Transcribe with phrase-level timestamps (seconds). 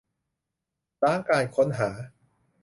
[1.03, 1.89] ล้างการค้นหา